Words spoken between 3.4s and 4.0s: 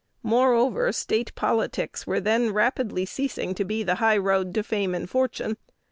to be the